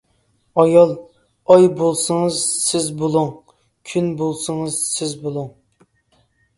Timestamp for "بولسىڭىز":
1.83-2.41, 4.25-4.83